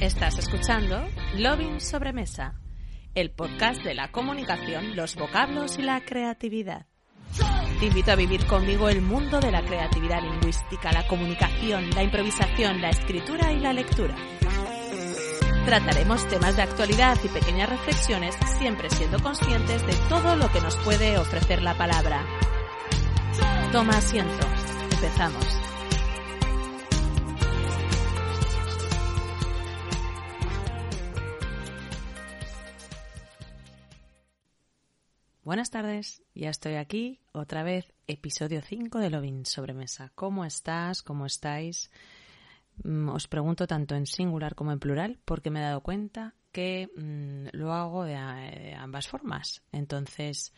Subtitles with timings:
[0.00, 1.06] Estás escuchando
[1.36, 2.54] Loving Sobremesa,
[3.14, 6.86] el podcast de la comunicación, los vocablos y la creatividad.
[7.78, 12.80] Te invito a vivir conmigo el mundo de la creatividad lingüística, la comunicación, la improvisación,
[12.80, 14.16] la escritura y la lectura.
[15.66, 20.76] Trataremos temas de actualidad y pequeñas reflexiones, siempre siendo conscientes de todo lo que nos
[20.78, 22.24] puede ofrecer la palabra.
[23.70, 24.46] Toma asiento.
[24.92, 25.69] Empezamos.
[35.42, 40.12] Buenas tardes, ya estoy aquí, otra vez, episodio 5 de Lovin Sobremesa.
[40.14, 41.02] ¿Cómo estás?
[41.02, 41.90] ¿Cómo estáis?
[42.84, 46.90] Mm, os pregunto tanto en singular como en plural porque me he dado cuenta que
[46.94, 49.62] mm, lo hago de, ambas formas.
[49.72, 50.52] Entonces,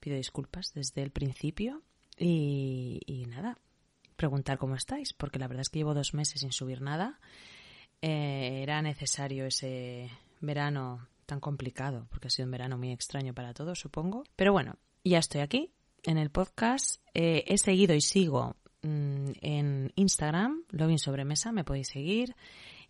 [0.00, 1.82] pido disculpas desde el principio
[2.18, 3.56] y, nada,
[4.16, 7.20] preguntar cómo estáis, porque la verdad es que llevo dos meses sin subir nada.
[8.02, 10.10] Eh, era necesario ese
[10.42, 14.24] verano tan complicado, porque ha sido un verano muy extraño para todos, supongo.
[14.36, 15.72] Pero bueno, ya estoy aquí
[16.04, 17.00] en el podcast.
[17.14, 22.34] Eh, he seguido y sigo mm, en Instagram, Lovin Sobremesa, me podéis seguir.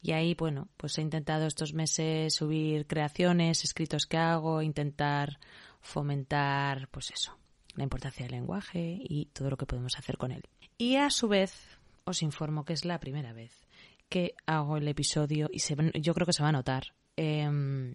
[0.02, 5.40] Y ahí, bueno, pues he intentado estos meses subir creaciones, escritos que hago, intentar
[5.80, 7.36] fomentar, pues eso,
[7.74, 10.44] la importancia del lenguaje y todo lo que podemos hacer con él.
[10.78, 13.66] Y a su vez, os informo que es la primera vez
[14.08, 16.94] que hago el episodio y se, yo creo que se va a notar.
[17.16, 17.94] Em,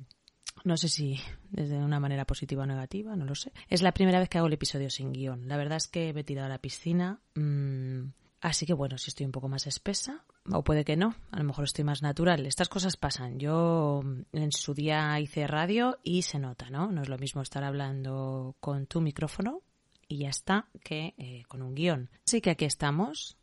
[0.64, 3.52] no sé si desde una manera positiva o negativa, no lo sé.
[3.68, 5.48] Es la primera vez que hago el episodio sin guion.
[5.48, 7.20] La verdad es que me he tirado a la piscina.
[7.36, 11.38] Mm, así que bueno, si estoy un poco más espesa, o puede que no, a
[11.38, 12.46] lo mejor estoy más natural.
[12.46, 13.40] Estas cosas pasan.
[13.40, 16.92] Yo mm, en su día hice radio y se nota, ¿no?
[16.92, 19.62] No es lo mismo estar hablando con tu micrófono
[20.08, 22.10] y ya está que eh, con un guion.
[22.28, 23.38] Así que aquí estamos.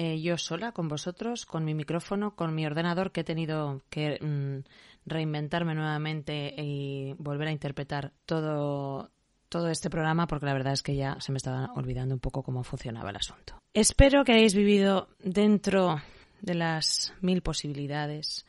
[0.00, 4.20] Eh, yo sola con vosotros, con mi micrófono, con mi ordenador que he tenido que
[4.22, 4.64] mm,
[5.06, 9.10] reinventarme nuevamente y volver a interpretar todo,
[9.48, 12.44] todo este programa porque la verdad es que ya se me estaba olvidando un poco
[12.44, 13.58] cómo funcionaba el asunto.
[13.74, 16.00] Espero que hayáis vivido dentro
[16.42, 18.46] de las mil posibilidades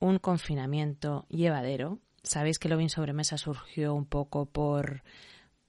[0.00, 1.98] un confinamiento llevadero.
[2.22, 5.02] Sabéis que lo bien sobremesa surgió un poco por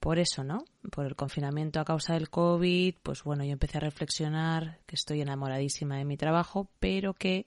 [0.06, 0.64] por eso, ¿no?
[0.92, 5.20] Por el confinamiento a causa del COVID, pues bueno, yo empecé a reflexionar que estoy
[5.20, 7.44] enamoradísima de mi trabajo, pero que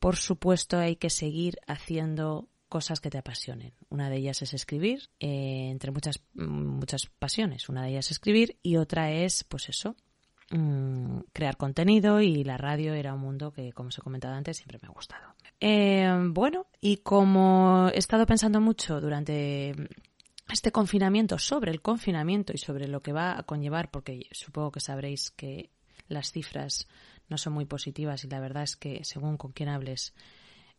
[0.00, 3.72] por supuesto, hay que seguir haciendo cosas que te apasionen.
[3.88, 7.68] Una de ellas es escribir, eh, entre muchas, muchas pasiones.
[7.68, 9.94] Una de ellas es escribir y otra es, pues eso,
[10.50, 14.56] mm, crear contenido y la radio era un mundo que, como os he comentado antes,
[14.56, 15.36] siempre me ha gustado.
[15.60, 19.72] Eh, bueno, y como he estado pensando mucho durante
[20.56, 24.80] este confinamiento, sobre el confinamiento y sobre lo que va a conllevar, porque supongo que
[24.80, 25.68] sabréis que
[26.08, 26.88] las cifras
[27.28, 30.14] no son muy positivas y la verdad es que según con quién hables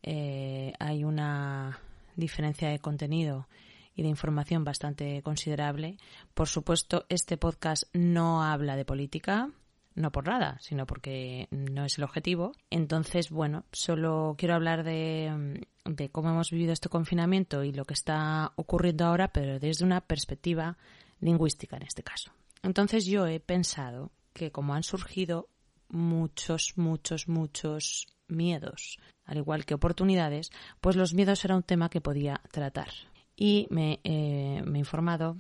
[0.02, 1.80] eh, hay una
[2.16, 3.48] diferencia de contenido
[3.94, 5.98] y de información bastante considerable.
[6.34, 9.52] Por supuesto, este podcast no habla de política,
[9.98, 12.54] no por nada, sino porque no es el objetivo.
[12.70, 17.96] Entonces, bueno, solo quiero hablar de, de cómo hemos vivido este confinamiento y lo que
[17.96, 20.78] está ocurriendo ahora, pero desde una perspectiva
[21.20, 22.32] lingüística en este caso.
[22.62, 25.50] Entonces yo he pensado que como han surgido
[25.90, 32.02] muchos, muchos, muchos miedos, al igual que oportunidades, pues los miedos era un tema que
[32.02, 32.90] podía tratar.
[33.36, 35.38] Y me, eh, me he informado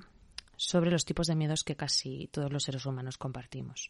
[0.55, 3.89] sobre los tipos de miedos que casi todos los seres humanos compartimos.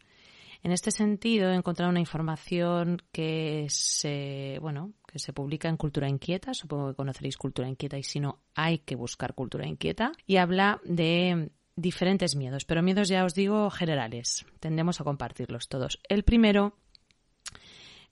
[0.64, 6.10] En este sentido, he encontrado una información que se, bueno, que se publica en Cultura
[6.10, 10.38] Inquieta, supongo que conoceréis Cultura Inquieta y si no, hay que buscar Cultura Inquieta, y
[10.38, 14.46] habla de diferentes miedos, pero miedos ya os digo generales.
[14.60, 16.00] Tendemos a compartirlos todos.
[16.10, 16.74] El primero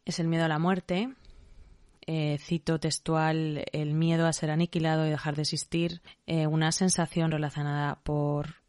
[0.05, 1.09] es el miedo a la muerte.
[2.07, 7.31] Eh, cito textual el miedo a ser aniquilado y dejar de existir, eh, una sensación
[7.31, 8.64] relacionada por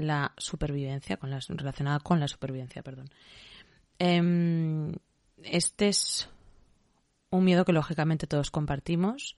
[0.00, 3.10] la supervivencia, con la, relacionada con la supervivencia, perdón.
[3.98, 4.92] Em,
[5.42, 6.28] este es
[7.30, 9.36] un miedo que lógicamente todos compartimos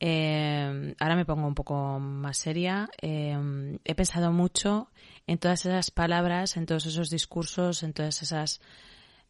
[0.00, 2.90] eh, ahora me pongo un poco más seria.
[3.00, 4.90] Eh, he pensado mucho
[5.26, 8.60] en todas esas palabras, en todos esos discursos, en todas esas,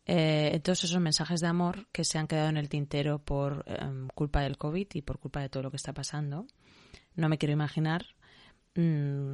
[0.07, 4.09] eh, todos esos mensajes de amor que se han quedado en el tintero por em,
[4.15, 6.47] culpa del COVID y por culpa de todo lo que está pasando.
[7.15, 8.07] No me quiero imaginar
[8.75, 9.34] mm,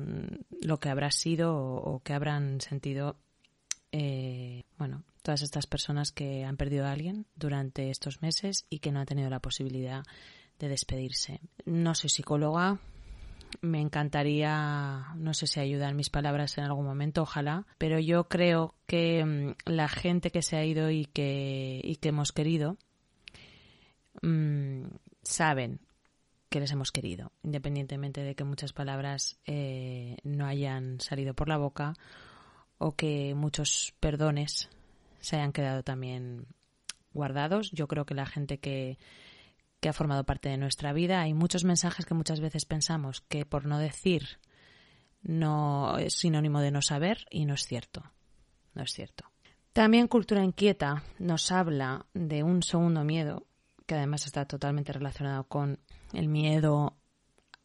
[0.71, 3.17] lo que habrá sido o, que habrán sentido,
[4.79, 9.01] bueno, todas estas personas que han perdido a alguien durante estos meses y que no
[9.01, 10.05] han tenido la posibilidad
[10.61, 11.41] de despedirse.
[11.65, 12.79] No soy psicóloga,
[13.63, 18.75] me encantaría, no sé si ayudan mis palabras en algún momento, ojalá, pero yo creo
[18.87, 22.77] que mm, la gente que se ha ido y que, y que hemos querido
[24.23, 24.85] mm,
[25.23, 25.81] saben
[26.51, 31.57] que les hemos querido, independientemente de que muchas palabras eh, no hayan salido por la
[31.57, 31.95] boca
[32.77, 34.69] o que muchos perdones
[35.21, 36.47] se hayan quedado también
[37.13, 37.71] guardados.
[37.71, 38.99] Yo creo que la gente que,
[39.81, 43.47] que ha formado parte de nuestra vida, hay muchos mensajes que muchas veces pensamos que
[43.47, 44.41] por no decir
[45.23, 48.03] no es sinónimo de no saber y no es cierto.
[48.75, 49.31] No es cierto.
[49.73, 53.47] También Cultura Inquieta nos habla de un segundo miedo,
[53.91, 55.81] que además está totalmente relacionado con
[56.13, 56.97] el miedo,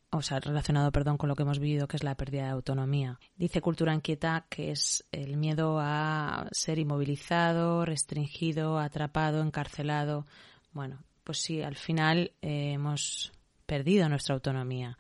[0.10, 3.20] o sea, relacionado, perdón, con lo que hemos vivido, que es la pérdida de autonomía.
[3.36, 10.26] Dice Cultura Inquieta que es el miedo a ser inmovilizado, restringido, atrapado, encarcelado.
[10.72, 13.32] Bueno, pues sí, al final eh, hemos
[13.68, 14.98] perdido nuestra autonomía.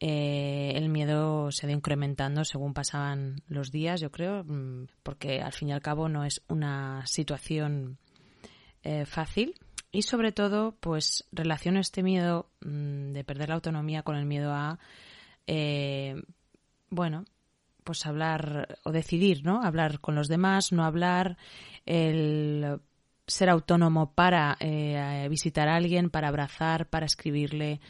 [0.00, 5.54] Eh, el miedo se ha incrementando según pasaban los días, yo creo, mm, porque al
[5.54, 7.96] fin y al cabo no es una situación
[8.82, 9.54] eh, fácil.
[9.92, 14.52] Y sobre todo, pues relaciono este miedo mm, de perder la autonomía con el miedo
[14.52, 14.78] a,
[15.46, 16.20] eh,
[16.88, 17.24] bueno,
[17.84, 19.62] pues hablar o decidir, ¿no?
[19.62, 21.36] Hablar con los demás, no hablar,
[21.84, 22.80] el
[23.26, 24.56] ser autónomo para
[25.28, 27.80] visitar a alguien, para abrazar, para escribirle,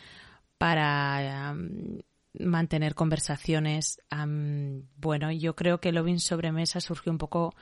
[0.58, 1.54] para
[2.38, 4.00] mantener conversaciones.
[4.96, 7.54] bueno, yo creo que Loving Sobremesa surgió un poco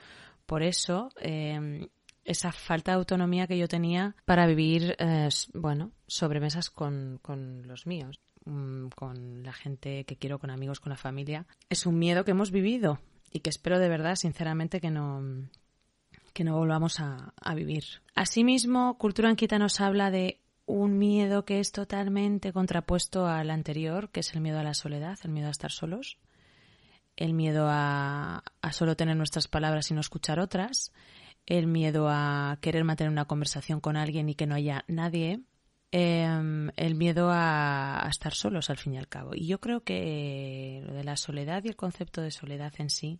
[0.45, 1.09] por eso.
[1.19, 1.87] Em,
[2.23, 7.87] esa falta de autonomía que yo tenía para vivir, eh, bueno, sobremesas con, con los
[7.87, 11.45] míos, mm, con la gente que quiero, con amigos, con la familia.
[11.69, 12.99] Es un miedo que hemos vivido
[13.31, 15.49] y que espero de verdad, sinceramente, que no,
[16.33, 17.83] que no volvamos a, a vivir.
[18.15, 24.21] Asimismo, Cultura Anquita nos habla de un miedo que es totalmente contrapuesto al anterior, que
[24.21, 26.17] es el miedo a la soledad, el miedo a estar solos,
[27.17, 30.91] el miedo a, solo tener nuestras palabras y no escuchar otras,
[31.45, 35.41] el miedo a querer mantener una conversación con alguien y que no haya nadie,
[35.91, 39.31] em, el miedo a, estar solos al fin y al cabo.
[39.35, 43.19] Y yo creo que lo de la soledad y el concepto de soledad en sí,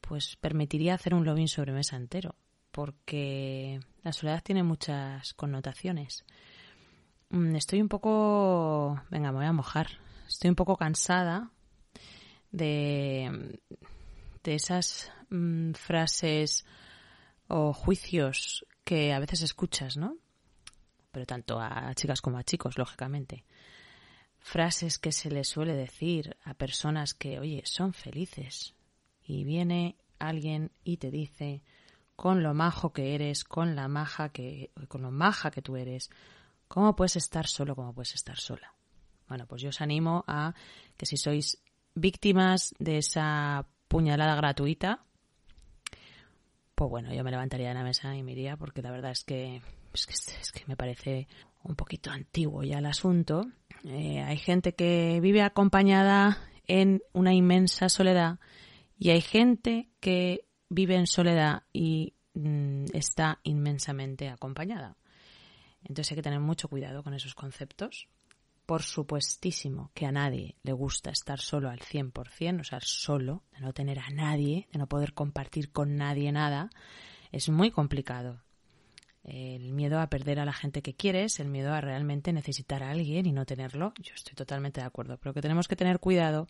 [0.00, 2.36] pues permitiría hacer un lobbying sobre mesa entero
[2.74, 6.24] porque la soledad tiene muchas connotaciones.
[7.30, 9.86] Mm, estoy un poco, venga, me voy a mojar.
[10.26, 11.52] Estoy un poco cansada
[12.50, 13.60] de,
[14.42, 16.66] de esas mm, frases
[17.48, 20.16] o juicios que a veces escuchas, ¿no?
[21.12, 23.44] Pero tanto a chicas como a chicos, lógicamente.
[24.38, 28.74] Frases que se les suele decir a personas que, oye, son felices.
[29.22, 31.62] Y viene alguien y te dice,
[32.16, 36.10] con lo majo que eres, con la maja que, con lo maja que tú eres,
[36.68, 38.74] ¿cómo puedes estar solo, cómo puedes estar sola?
[39.28, 40.54] Bueno, pues yo os animo a
[40.96, 41.62] que si sois
[41.94, 45.04] víctimas de esa puñalada gratuita,
[46.74, 49.24] pues bueno, yo me levantaría de la mesa y me iría porque la verdad es
[49.24, 49.62] que,
[49.92, 51.28] es que, me parece
[51.62, 53.46] un poquito antiguo ya el asunto.
[53.84, 58.38] Eh, hay gente que vive acompañada en una inmensa soledad
[58.98, 64.96] y hay gente que vive en soledad y mm, está inmensamente acompañada.
[65.84, 68.08] Entonces hay que tener mucho cuidado con esos conceptos.
[68.66, 73.60] Por supuestísimo que a nadie le gusta estar solo al 100%, o sea, solo, de
[73.60, 76.70] no tener a nadie, de no poder compartir con nadie nada,
[77.30, 78.42] es muy complicado.
[79.22, 82.90] El miedo a perder a la gente que quieres, el miedo a realmente necesitar a
[82.90, 86.46] alguien y no tenerlo, yo estoy totalmente de acuerdo, pero que tenemos que tener cuidado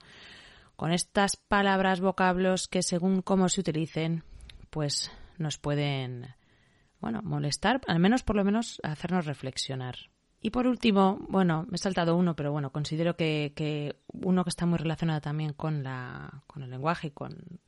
[0.76, 4.24] con estas palabras, vocablos que según cómo se utilicen,
[4.70, 6.34] pues nos pueden,
[7.00, 9.96] bueno, molestar, al menos por lo menos hacernos reflexionar.
[10.44, 14.66] Y por último, bueno, me he saltado uno, pero bueno, considero que, uno que está
[14.66, 17.60] muy relacionado también con, la, con el lenguaje y con,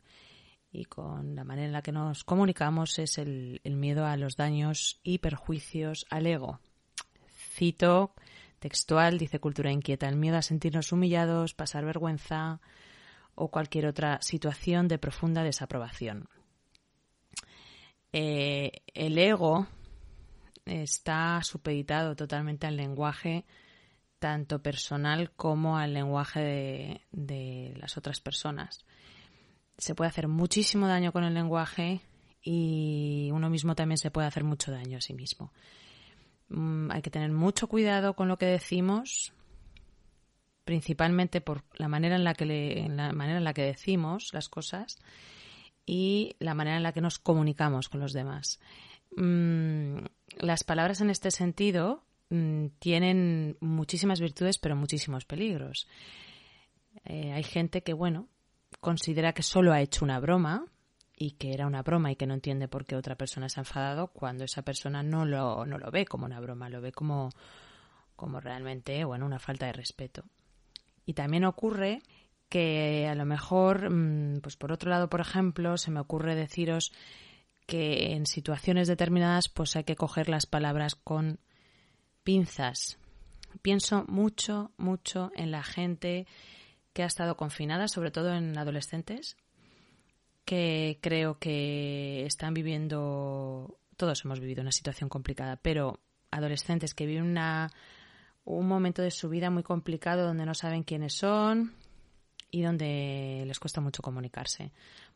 [0.71, 5.01] y con la manera en la que nos comunicamos es el, miedo a los daños
[5.03, 6.61] y perjuicios al ego.
[7.55, 8.13] Cito
[8.59, 12.61] textual, dice Cultura Inquieta, el miedo a sentirnos humillados, pasar vergüenza,
[13.35, 16.29] o cualquier otra situación de profunda desaprobación.
[18.13, 19.67] Eh, el ego
[20.67, 23.45] está supeditado totalmente al lenguaje
[24.19, 28.85] tanto personal como al lenguaje de, de, las otras personas.
[29.79, 32.01] Se puede hacer muchísimo daño con el lenguaje
[32.43, 35.53] y uno mismo también se puede hacer mucho daño a sí mismo.
[36.49, 39.33] Mm, hay que tener mucho cuidado con lo que decimos,
[40.65, 44.99] principalmente por la manera en la que la manera en la que decimos las cosas
[45.85, 48.61] y la manera en la que nos comunicamos con los demás.
[49.17, 49.99] Mm,
[50.39, 55.89] las palabras en este sentido mm, tienen muchísimas virtudes, pero muchísimos peligros.
[57.05, 58.29] Eh, hay gente que, bueno,
[58.81, 60.65] considera que solo ha hecho una broma
[61.17, 63.63] y que era una broma y que no entiende por qué otra persona se ha
[63.63, 67.31] enfadado cuando esa persona no lo, no lo ve como una broma, lo ve como,
[68.15, 70.25] como realmente, bueno, una falta de respeto.
[71.07, 72.01] Y también ocurre
[72.49, 76.93] que a lo mejor, mm, pues por otro lado, por ejemplo, se me ocurre deciros
[77.67, 81.41] que en situaciones determinadas pues hay que coger las palabras con
[82.23, 82.99] pinzas.
[83.63, 86.27] Pienso mucho, mucho en la gente
[86.93, 89.37] que ha estado confinada, sobre todo en adolescentes,
[90.45, 97.25] que creo que están viviendo, todos hemos vivido una situación complicada, pero adolescentes que viven
[97.25, 97.71] una,
[98.45, 101.75] un momento de su vida muy complicado donde no saben quiénes son
[102.51, 104.73] y donde les cuesta mucho comunicarse.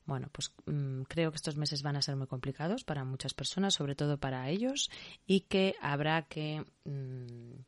[0.06, 3.74] Bueno, pues mm, creo que estos meses van a ser muy complicados para muchas personas,
[3.74, 4.90] sobre todo para ellos,
[5.26, 7.60] y que habrá que mm,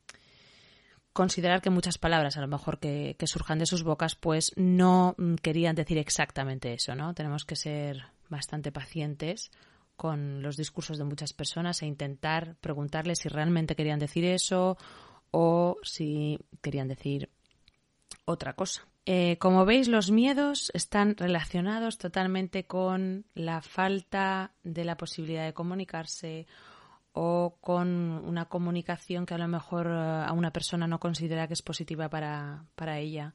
[1.12, 5.34] considerar que muchas palabras, a lo mejor que, surjan de sus bocas, pues no mm,
[5.36, 7.14] querían decir exactamente eso, ¿no?
[7.14, 9.50] Tenemos que ser bastante pacientes
[9.96, 14.76] con los discursos de muchas personas e intentar preguntarles si realmente querían decir eso
[15.30, 17.30] o si querían decir
[18.24, 18.86] otra cosa.
[19.04, 25.54] Eh, como veis, los miedos están relacionados totalmente con la falta de la posibilidad de
[25.54, 26.46] comunicarse
[27.12, 31.54] o con una comunicación que a lo mejor eh, a una persona no considera que
[31.54, 33.34] es positiva para, para ella.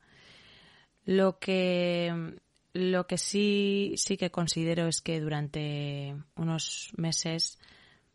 [1.03, 2.39] Lo que,
[2.73, 7.59] lo que sí, sí que considero es que durante unos meses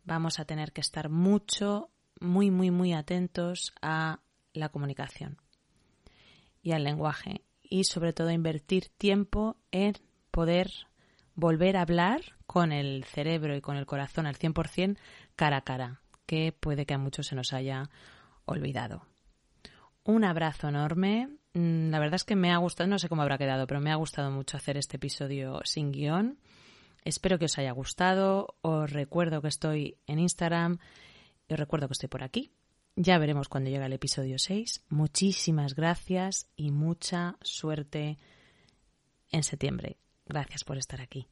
[0.05, 4.21] vamos a tener que estar mucho, muy, muy, muy atentos a
[4.55, 5.39] la comunicación
[6.63, 7.42] y al lenguaje
[7.73, 9.95] y sobre todo invertir tiempo en
[10.31, 10.71] poder
[11.35, 14.99] volver a hablar con el cerebro y con el corazón al 100%
[15.37, 17.89] cara a cara, que puede que a muchos se nos haya
[18.45, 19.07] olvidado.
[20.05, 21.31] Un abrazo enorme.
[21.55, 23.91] Mm, la verdad es que me ha gustado, no sé cómo habrá quedado, pero me
[23.91, 26.39] ha gustado mucho hacer este episodio sin guion.
[27.07, 28.57] Espero que os haya gustado.
[28.61, 30.77] Os recuerdo que estoy en Instagram
[31.49, 32.51] y os recuerdo que estoy por aquí.
[32.97, 34.85] Ya veremos cuando llegue el episodio 6.
[34.91, 38.19] Muchísimas gracias y mucha suerte
[39.31, 39.97] en septiembre.
[40.27, 41.27] Gracias por estar aquí.